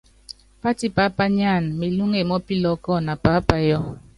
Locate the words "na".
3.05-3.13